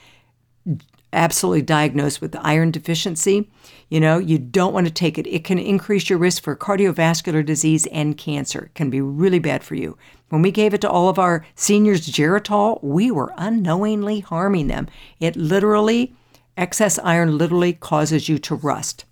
absolutely 1.14 1.62
diagnosed 1.62 2.20
with 2.20 2.36
iron 2.42 2.70
deficiency. 2.70 3.50
You 3.88 4.00
know, 4.00 4.18
you 4.18 4.38
don't 4.38 4.74
want 4.74 4.86
to 4.86 4.92
take 4.92 5.16
it. 5.16 5.26
It 5.28 5.44
can 5.44 5.58
increase 5.58 6.10
your 6.10 6.18
risk 6.18 6.42
for 6.42 6.56
cardiovascular 6.56 7.46
disease 7.46 7.86
and 7.86 8.18
cancer. 8.18 8.64
It 8.64 8.74
can 8.74 8.90
be 8.90 9.00
really 9.00 9.38
bad 9.38 9.62
for 9.62 9.76
you. 9.76 9.96
When 10.28 10.42
we 10.42 10.50
gave 10.50 10.74
it 10.74 10.80
to 10.80 10.90
all 10.90 11.08
of 11.08 11.20
our 11.20 11.46
seniors 11.54 12.08
Geritol, 12.08 12.82
we 12.82 13.12
were 13.12 13.32
unknowingly 13.36 14.20
harming 14.20 14.66
them. 14.66 14.88
It 15.20 15.36
literally, 15.36 16.16
excess 16.56 16.98
iron 16.98 17.38
literally 17.38 17.74
causes 17.74 18.28
you 18.28 18.38
to 18.40 18.56
rust. 18.56 19.04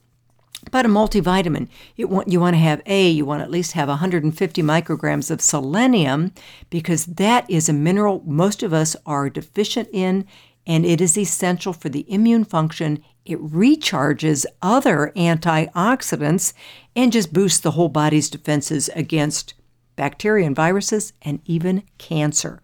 But 0.70 0.86
a 0.86 0.88
multivitamin, 0.88 1.68
it 1.96 2.08
want, 2.08 2.28
you 2.28 2.40
want 2.40 2.54
to 2.54 2.60
have 2.60 2.82
A, 2.86 3.08
you 3.08 3.24
want 3.24 3.40
to 3.40 3.44
at 3.44 3.50
least 3.50 3.72
have 3.72 3.88
150 3.88 4.62
micrograms 4.62 5.30
of 5.30 5.40
selenium 5.40 6.32
because 6.70 7.06
that 7.06 7.48
is 7.50 7.68
a 7.68 7.72
mineral 7.72 8.22
most 8.26 8.62
of 8.62 8.72
us 8.72 8.96
are 9.06 9.30
deficient 9.30 9.88
in 9.92 10.26
and 10.66 10.86
it 10.86 11.00
is 11.00 11.18
essential 11.18 11.72
for 11.72 11.90
the 11.90 12.10
immune 12.10 12.44
function. 12.44 13.04
It 13.24 13.40
recharges 13.40 14.44
other 14.60 15.12
antioxidants 15.16 16.52
and 16.94 17.12
just 17.12 17.32
boosts 17.32 17.60
the 17.60 17.72
whole 17.72 17.88
body's 17.88 18.28
defenses 18.28 18.90
against 18.94 19.54
bacteria 19.96 20.46
and 20.46 20.56
viruses 20.56 21.12
and 21.22 21.40
even 21.44 21.84
cancer. 21.98 22.60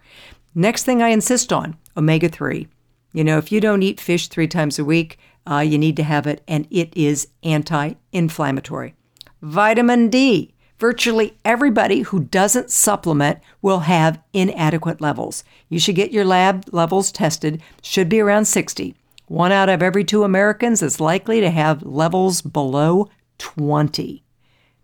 Next 0.54 0.84
thing 0.84 1.02
I 1.02 1.08
insist 1.08 1.52
on 1.52 1.76
omega 1.96 2.28
3. 2.28 2.68
You 3.12 3.24
know, 3.24 3.38
if 3.38 3.50
you 3.50 3.60
don't 3.60 3.82
eat 3.82 4.00
fish 4.00 4.28
three 4.28 4.48
times 4.48 4.78
a 4.78 4.84
week, 4.84 5.18
uh, 5.50 5.58
you 5.58 5.78
need 5.78 5.96
to 5.96 6.02
have 6.02 6.26
it, 6.26 6.42
and 6.46 6.66
it 6.70 6.92
is 6.96 7.28
anti 7.42 7.94
inflammatory. 8.12 8.94
Vitamin 9.42 10.08
D. 10.08 10.54
Virtually 10.78 11.36
everybody 11.44 12.00
who 12.00 12.20
doesn't 12.20 12.70
supplement 12.70 13.38
will 13.60 13.80
have 13.80 14.22
inadequate 14.32 15.00
levels. 15.00 15.44
You 15.68 15.78
should 15.78 15.94
get 15.94 16.10
your 16.10 16.24
lab 16.24 16.64
levels 16.72 17.12
tested, 17.12 17.60
should 17.82 18.08
be 18.08 18.18
around 18.18 18.46
60. 18.46 18.94
One 19.30 19.52
out 19.52 19.68
of 19.68 19.80
every 19.80 20.02
two 20.02 20.24
Americans 20.24 20.82
is 20.82 20.98
likely 20.98 21.40
to 21.40 21.50
have 21.50 21.84
levels 21.84 22.42
below 22.42 23.10
20. 23.38 24.24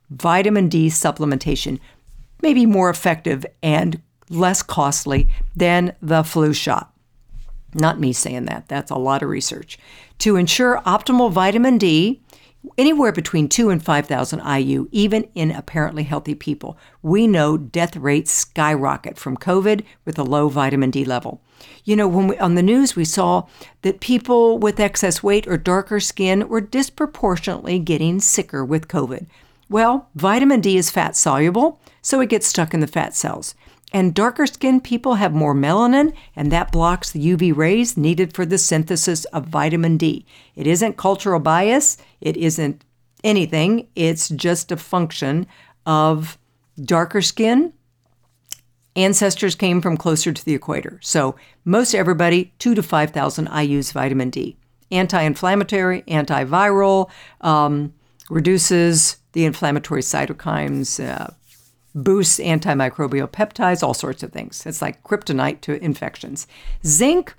Vitamin 0.09 0.69
D 0.69 0.87
supplementation 0.87 1.81
may 2.41 2.55
be 2.55 2.65
more 2.65 2.89
effective 2.89 3.45
and 3.61 4.01
less 4.31 4.63
costly 4.63 5.27
than 5.57 5.97
the 6.01 6.23
flu 6.23 6.53
shot. 6.53 6.95
Not 7.75 7.99
me 7.99 8.13
saying 8.13 8.45
that, 8.45 8.69
that's 8.69 8.93
a 8.93 8.95
lot 8.95 9.25
of 9.25 9.31
research. 9.31 9.81
To 10.19 10.37
ensure 10.37 10.81
optimal 10.87 11.33
vitamin 11.33 11.77
D, 11.77 12.23
anywhere 12.77 13.13
between 13.13 13.49
2 13.49 13.71
and 13.71 13.83
5,000 13.83 14.41
IU, 14.41 14.89
even 14.93 15.29
in 15.35 15.51
apparently 15.51 16.05
healthy 16.05 16.35
people. 16.35 16.77
We 17.03 17.27
know 17.27 17.57
death 17.57 17.97
rates 17.97 18.33
skyrocket 18.33 19.19
from 19.19 19.37
COVID 19.37 19.85
with 20.05 20.19
a 20.19 20.25
low 20.25 20.49
vitamin 20.49 20.91
D 20.91 21.05
level. 21.05 21.41
You 21.85 21.97
know, 21.97 22.09
when 22.09 22.29
we, 22.29 22.39
on 22.39 22.55
the 22.55 22.63
news 22.63 22.97
we 22.97 23.05
saw 23.05 23.47
that 23.83 24.01
people 24.01 24.59
with 24.59 24.81
excess 24.81 25.23
weight 25.23 25.47
or 25.47 25.57
darker 25.57 26.01
skin 26.01 26.49
were 26.49 26.61
disproportionately 26.61 27.79
getting 27.79 28.21
sicker 28.21 28.65
with 28.65 28.89
COVID. 28.89 29.27
Well, 29.69 30.09
vitamin 30.15 30.61
D 30.61 30.77
is 30.77 30.91
fat 30.91 31.17
soluble, 31.17 31.81
so 32.03 32.21
it 32.21 32.29
gets 32.29 32.47
stuck 32.47 32.73
in 32.73 32.81
the 32.81 32.87
fat 32.87 33.15
cells. 33.17 33.55
And 33.93 34.15
darker 34.15 34.47
skinned 34.47 34.85
people 34.85 35.15
have 35.15 35.33
more 35.33 35.55
melanin, 35.55 36.15
and 36.35 36.51
that 36.51 36.73
blocks 36.73 37.13
the 37.13 37.37
UV 37.37 37.57
rays 37.57 37.97
needed 37.97 38.35
for 38.35 38.45
the 38.45 38.59
synthesis 38.59 39.25
of 39.27 39.47
vitamin 39.47 39.97
D. 39.97 40.27
It 40.55 40.67
isn't 40.67 40.97
cultural 40.97 41.41
bias, 41.41 41.97
it 42.21 42.37
isn't 42.37 42.85
anything, 43.23 43.89
it's 43.95 44.29
just 44.29 44.73
a 44.73 44.77
function 44.77 45.47
of 45.85 46.37
darker 46.83 47.23
skin. 47.23 47.73
Ancestors 48.97 49.55
came 49.55 49.81
from 49.81 49.97
closer 49.97 50.33
to 50.33 50.45
the 50.45 50.55
equator. 50.55 50.99
So, 51.03 51.37
most 51.65 51.95
everybody, 51.95 52.55
2 52.59 52.75
to 52.75 52.83
5,000 52.83 53.49
IU's 53.49 53.93
vitamin 53.93 54.31
D. 54.31 54.57
Anti 54.91 55.21
inflammatory, 55.21 56.03
antiviral, 56.03 57.11
um, 57.41 57.93
reduces 58.31 59.19
the 59.33 59.45
inflammatory 59.45 60.01
cytokines, 60.01 61.05
uh, 61.05 61.29
boosts 61.97 62.39
antimicrobial 62.39 63.29
peptides, 63.29 63.83
all 63.83 63.95
sorts 63.95 64.23
of 64.23 64.33
things. 64.33 64.65
It's 64.67 64.83
like 64.83 65.03
kryptonite 65.03 65.63
to 65.63 65.83
infections. 65.83 66.47
Zinc, 66.85 67.35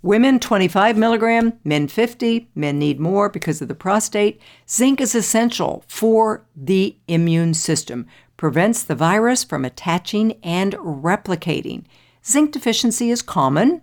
women 0.00 0.38
25 0.38 0.96
milligram, 0.96 1.54
men 1.64 1.88
50. 1.88 2.48
Men 2.54 2.78
need 2.78 3.00
more 3.00 3.28
because 3.28 3.60
of 3.60 3.68
the 3.68 3.74
prostate. 3.74 4.40
Zinc 4.68 5.00
is 5.00 5.14
essential 5.14 5.84
for 5.88 6.44
the 6.54 6.96
immune 7.08 7.52
system, 7.52 8.06
prevents 8.36 8.82
the 8.82 8.94
virus 8.94 9.42
from 9.42 9.64
attaching 9.64 10.38
and 10.42 10.74
replicating. 10.74 11.84
Zinc 12.24 12.52
deficiency 12.52 13.10
is 13.10 13.22
common 13.22 13.82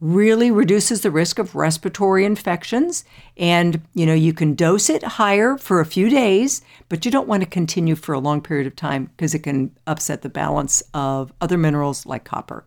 really 0.00 0.50
reduces 0.50 1.02
the 1.02 1.10
risk 1.10 1.38
of 1.38 1.54
respiratory 1.54 2.24
infections 2.24 3.04
and 3.36 3.82
you 3.94 4.06
know 4.06 4.14
you 4.14 4.32
can 4.32 4.54
dose 4.54 4.88
it 4.88 5.02
higher 5.02 5.58
for 5.58 5.80
a 5.80 5.86
few 5.86 6.08
days 6.08 6.62
but 6.88 7.04
you 7.04 7.10
don't 7.10 7.28
want 7.28 7.42
to 7.42 7.48
continue 7.48 7.94
for 7.94 8.14
a 8.14 8.18
long 8.18 8.40
period 8.40 8.66
of 8.66 8.74
time 8.74 9.04
because 9.16 9.34
it 9.34 9.40
can 9.40 9.70
upset 9.86 10.22
the 10.22 10.28
balance 10.28 10.82
of 10.94 11.32
other 11.42 11.58
minerals 11.58 12.06
like 12.06 12.24
copper 12.24 12.64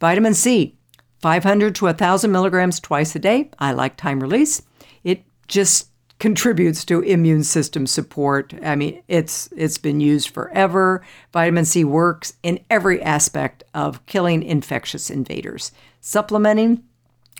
vitamin 0.00 0.32
c 0.32 0.74
500 1.20 1.74
to 1.74 1.84
1000 1.84 2.32
milligrams 2.32 2.80
twice 2.80 3.14
a 3.14 3.18
day 3.18 3.50
i 3.58 3.70
like 3.70 3.96
time 3.96 4.20
release 4.20 4.62
it 5.02 5.22
just 5.46 5.88
contributes 6.18 6.84
to 6.86 7.00
immune 7.00 7.44
system 7.44 7.86
support. 7.86 8.54
I 8.62 8.76
mean, 8.76 9.02
it's 9.08 9.48
it's 9.56 9.78
been 9.78 10.00
used 10.00 10.30
forever. 10.30 11.02
Vitamin 11.32 11.64
C 11.64 11.84
works 11.84 12.34
in 12.42 12.60
every 12.70 13.02
aspect 13.02 13.64
of 13.74 14.04
killing 14.06 14.42
infectious 14.42 15.10
invaders. 15.10 15.72
Supplementing 16.06 16.84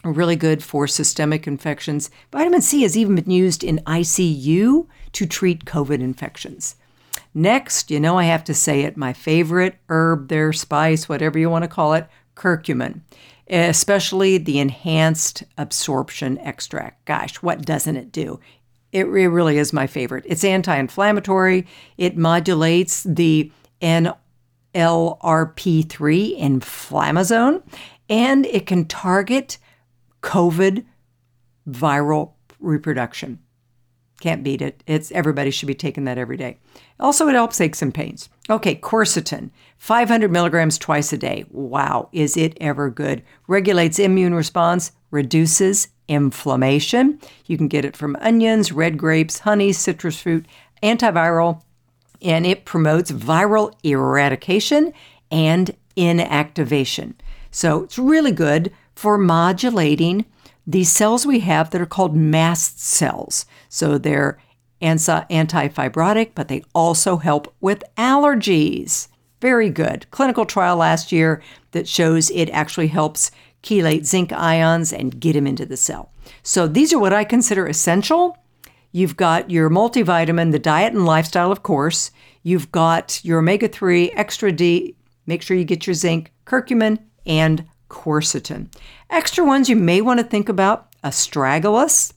really 0.05 0.37
good 0.37 0.65
for 0.65 0.87
systemic 0.87 1.47
infections. 1.47 2.11
Vitamin 2.33 2.63
C 2.63 2.81
has 2.81 2.97
even 2.97 3.15
been 3.15 3.31
used 3.31 3.63
in 3.63 3.83
ICU 3.87 4.87
to 5.13 5.27
treat 5.27 5.67
COVID 5.67 6.01
infections. 6.01 6.77
Next, 7.35 7.91
you 7.91 8.01
know 8.01 8.19
I 8.19 8.25
have 8.25 8.45
to 8.45 8.55
say 8.55 8.81
it, 8.81 8.97
my 8.97 9.13
favorite 9.13 9.77
herb 9.91 10.29
there, 10.29 10.53
spice, 10.55 11.11
whatever 11.11 11.39
you 11.39 11.51
want 11.51 11.65
to 11.65 11.69
call 11.69 11.93
it, 11.93 12.09
curcumin 12.35 13.03
especially 13.49 14.39
the 14.39 14.59
enhanced 14.59 15.43
absorption 15.59 16.39
extract. 16.39 17.05
Gosh, 17.05 17.37
what 17.37 17.67
doesn't 17.67 17.97
it 17.97 18.11
do? 18.11 18.41
It 18.91 19.07
really 19.09 19.59
is 19.59 19.73
my 19.73 19.87
favorite. 19.87 20.25
It's 20.27 20.45
anti 20.45 20.75
inflammatory, 20.77 21.67
it 21.99 22.17
modulates 22.17 23.03
the 23.03 23.53
NLRP3 23.83 24.15
inflammasome, 26.41 27.63
and 28.09 28.47
it 28.47 28.67
can 28.67 28.85
target 28.87 29.59
COVID 30.23 30.85
viral 31.69 32.33
reproduction. 32.61 33.39
Can't 34.21 34.43
beat 34.43 34.63
it. 34.63 34.83
It's 34.87 35.13
everybody 35.13 35.51
should 35.51 35.67
be 35.67 35.75
taking 35.75 36.05
that 36.05 36.19
every 36.19 36.37
day. 36.37 36.59
Also, 36.99 37.29
it 37.29 37.35
helps 37.35 37.61
aches 37.61 37.83
and 37.83 37.93
pains. 37.93 38.29
Okay, 38.49 38.75
quercetin, 38.75 39.51
500 39.79 40.31
milligrams 40.31 40.79
twice 40.79 41.13
a 41.13 41.19
day. 41.19 41.45
Wow, 41.51 42.09
is 42.13 42.37
it 42.37 42.57
ever 42.61 42.89
good? 42.91 43.23
Regulates 43.49 43.99
immune 43.99 44.35
response, 44.35 44.93
reduces 45.11 45.89
inflammation. 46.09 47.19
You 47.47 47.59
can 47.59 47.69
get 47.69 47.85
it 47.85 47.97
from 47.97 48.17
onions, 48.21 48.73
red 48.73 48.97
grapes, 48.97 49.41
honey, 49.41 49.73
citrus 49.73 50.21
fruit, 50.21 50.47
antiviral, 50.83 51.63
and 52.23 52.47
it 52.47 52.65
promotes 52.65 53.11
viral 53.11 53.75
eradication 53.83 54.93
and 55.31 55.75
inactivation. 55.97 57.15
So 57.55 57.85
it's 57.85 57.99
really 57.99 58.33
good 58.33 58.73
for 58.97 59.17
modulating 59.17 60.25
these 60.67 60.91
cells 60.91 61.25
we 61.25 61.39
have 61.41 61.71
that 61.71 61.81
are 61.81 61.87
called 61.87 62.17
mast 62.17 62.81
cells. 62.81 63.47
So 63.69 63.97
they're 63.97 64.39
anti-fibrotic, 64.81 66.33
but 66.35 66.49
they 66.49 66.65
also 66.75 67.19
help 67.19 67.55
with 67.61 67.85
allergies. 67.97 69.07
Very 69.41 69.71
good. 69.71 70.11
Clinical 70.11 70.45
trial 70.45 70.77
last 70.77 71.13
year 71.13 71.43
that 71.71 71.87
shows 71.87 72.29
it 72.31 72.51
actually 72.51 72.89
helps 72.89 73.31
chelate 73.63 74.05
zinc 74.05 74.33
ions 74.33 74.93
and 74.93 75.21
get 75.21 75.35
them 75.35 75.47
into 75.47 75.65
the 75.65 75.77
cell. 75.77 76.11
So 76.43 76.67
these 76.67 76.93
are 76.93 76.99
what 76.99 77.13
I 77.13 77.23
consider 77.23 77.69
essential. 77.69 78.37
You've 78.91 79.17
got 79.17 79.49
your 79.49 79.71
multivitamin, 79.71 80.51
the 80.51 80.59
diet 80.59 80.93
and 80.93 81.07
lifestyle, 81.07 81.53
of 81.53 81.63
course. 81.63 82.11
You've 82.43 82.73
got 82.73 83.25
your 83.25 83.39
omega 83.39 83.69
3, 83.69 84.11
extra 84.11 84.51
D, 84.51 84.97
make 85.27 85.41
sure 85.41 85.57
you 85.57 85.65
get 85.65 85.87
your 85.87 85.95
zinc, 85.95 86.33
curcumin, 86.47 86.99
and 87.27 87.67
quercetin. 87.89 88.69
Extra 89.11 89.45
ones 89.45 89.69
you 89.69 89.77
may 89.77 90.01
want 90.01 90.21
to 90.21 90.25
think 90.25 90.49
about 90.49 90.91
astragalus, 91.03 92.13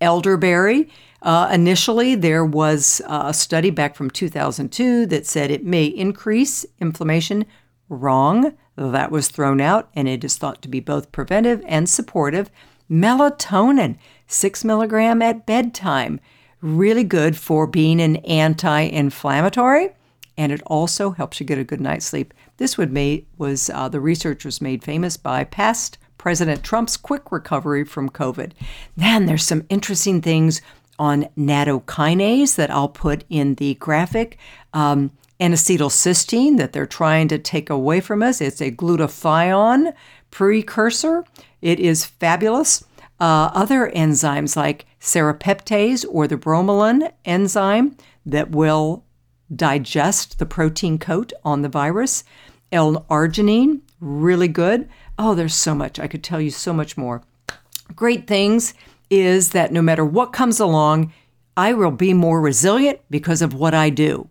elderberry. 0.00 0.88
Uh, 1.22 1.50
initially, 1.52 2.14
there 2.14 2.44
was 2.44 3.00
a 3.08 3.34
study 3.34 3.70
back 3.70 3.96
from 3.96 4.10
2002 4.10 5.06
that 5.06 5.26
said 5.26 5.50
it 5.50 5.64
may 5.64 5.86
increase 5.86 6.64
inflammation. 6.80 7.44
Wrong. 7.88 8.56
That 8.76 9.10
was 9.10 9.28
thrown 9.28 9.60
out, 9.60 9.88
and 9.94 10.06
it 10.06 10.22
is 10.22 10.36
thought 10.36 10.60
to 10.62 10.68
be 10.68 10.80
both 10.80 11.10
preventive 11.10 11.64
and 11.66 11.88
supportive. 11.88 12.50
Melatonin, 12.90 13.96
six 14.26 14.64
milligram 14.64 15.22
at 15.22 15.46
bedtime, 15.46 16.20
really 16.60 17.04
good 17.04 17.36
for 17.36 17.66
being 17.66 18.00
an 18.00 18.16
anti 18.16 18.80
inflammatory, 18.80 19.90
and 20.36 20.52
it 20.52 20.62
also 20.66 21.10
helps 21.10 21.40
you 21.40 21.46
get 21.46 21.58
a 21.58 21.64
good 21.64 21.80
night's 21.80 22.06
sleep. 22.06 22.34
This 22.58 22.78
would 22.78 22.92
made, 22.92 23.26
was 23.36 23.70
uh, 23.70 23.88
the 23.88 24.00
research 24.00 24.44
was 24.44 24.60
made 24.60 24.82
famous 24.82 25.16
by 25.16 25.44
past 25.44 25.98
President 26.18 26.62
Trump's 26.62 26.96
quick 26.96 27.30
recovery 27.30 27.84
from 27.84 28.10
COVID. 28.10 28.52
Then 28.96 29.26
there's 29.26 29.44
some 29.44 29.66
interesting 29.68 30.22
things 30.22 30.60
on 30.98 31.28
nattokinase 31.36 32.56
that 32.56 32.70
I'll 32.70 32.88
put 32.88 33.24
in 33.28 33.56
the 33.56 33.74
graphic. 33.74 34.38
Um, 34.72 35.10
N-acetylcysteine 35.38 36.56
that 36.56 36.72
they're 36.72 36.86
trying 36.86 37.28
to 37.28 37.38
take 37.38 37.68
away 37.68 38.00
from 38.00 38.22
us. 38.22 38.40
It's 38.40 38.62
a 38.62 38.70
glutathione 38.70 39.92
precursor. 40.30 41.24
It 41.60 41.78
is 41.78 42.06
fabulous. 42.06 42.82
Uh, 43.20 43.50
other 43.52 43.90
enzymes 43.94 44.56
like 44.56 44.86
serrapeptase 44.98 46.06
or 46.10 46.26
the 46.26 46.38
bromelain 46.38 47.12
enzyme 47.26 47.96
that 48.24 48.50
will 48.50 49.04
digest 49.54 50.38
the 50.38 50.46
protein 50.46 50.98
coat 50.98 51.32
on 51.44 51.62
the 51.62 51.68
virus. 51.68 52.24
L-arginine, 52.72 53.80
really 54.00 54.48
good. 54.48 54.88
Oh, 55.18 55.34
there's 55.34 55.54
so 55.54 55.74
much. 55.74 55.98
I 55.98 56.06
could 56.06 56.22
tell 56.22 56.40
you 56.40 56.50
so 56.50 56.72
much 56.72 56.96
more. 56.96 57.22
Great 57.94 58.26
things 58.26 58.74
is 59.10 59.50
that 59.50 59.72
no 59.72 59.80
matter 59.80 60.04
what 60.04 60.32
comes 60.32 60.60
along, 60.60 61.12
I 61.56 61.72
will 61.72 61.90
be 61.90 62.12
more 62.12 62.40
resilient 62.40 63.00
because 63.08 63.40
of 63.40 63.54
what 63.54 63.74
I 63.74 63.90
do. 63.90 64.28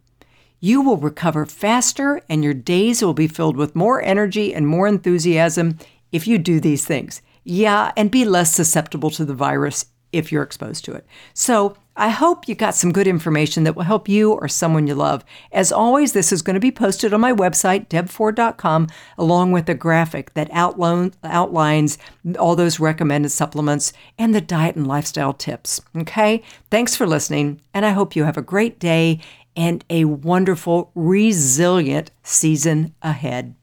You 0.60 0.82
will 0.82 0.98
recover 0.98 1.46
faster 1.46 2.22
and 2.30 2.44
your 2.44 2.54
days 2.54 3.02
will 3.02 3.14
be 3.14 3.28
filled 3.28 3.58
with 3.58 3.76
more 3.76 4.02
energy 4.02 4.54
and 4.54 4.68
more 4.68 4.88
enthusiasm 4.88 5.78
if 6.12 6.28
you 6.28 6.38
do 6.38 6.60
these 6.60 6.86
things. 6.86 7.22
Yeah, 7.44 7.92
and 7.96 8.10
be 8.10 8.26
less 8.26 8.54
susceptible 8.54 9.12
to 9.12 9.26
the 9.26 9.34
virus 9.34 9.86
if 10.16 10.32
you're 10.32 10.44
exposed 10.44 10.86
to 10.86 10.94
it. 10.94 11.06
So, 11.34 11.76
I 11.98 12.10
hope 12.10 12.50
you 12.50 12.56
got 12.56 12.76
some 12.76 12.92
good 12.92 13.08
information 13.08 13.64
that 13.64 13.76
will 13.76 13.84
help 13.84 14.10
you 14.10 14.34
or 14.34 14.50
someone 14.50 14.86
you 14.86 14.96
love. 14.96 15.24
As 15.54 15.72
always, 15.72 16.12
this 16.12 16.34
is 16.34 16.42
going 16.42 16.56
to 16.56 16.60
be 16.60 16.72
posted 16.72 17.14
on 17.14 17.22
my 17.22 17.32
website, 17.32 17.88
debford.com, 17.88 18.88
along 19.18 19.54
with 19.54 19.70
a 19.70 19.76
graphic 19.76 20.34
that 20.34 20.50
outline, 20.52 21.14
outlines 21.24 21.98
all 22.38 22.58
those 22.58 22.82
recommended 22.82 23.30
supplements 23.30 23.94
and 24.20 24.36
the 24.36 24.42
diet 24.42 24.76
and 24.76 24.86
lifestyle 24.86 25.32
tips. 25.32 25.80
Okay? 25.96 26.44
Thanks 26.70 26.98
for 26.98 27.08
listening, 27.08 27.62
and 27.74 27.86
I 27.86 27.92
hope 27.92 28.14
you 28.14 28.26
have 28.26 28.38
a 28.38 28.42
great 28.42 28.78
day 28.78 29.22
and 29.56 29.86
a 29.90 30.04
wonderful, 30.04 30.92
resilient 30.96 32.12
season 32.24 32.94
ahead. 33.02 33.56